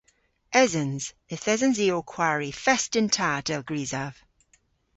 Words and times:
Esens. 0.63 1.03
Yth 1.33 1.49
esens 1.53 1.77
i 1.85 1.87
ow 1.95 2.03
kwari 2.13 2.51
fest 2.63 2.91
yn 2.99 3.07
ta, 3.15 3.29
dell 3.47 3.65
grysav. 3.69 4.13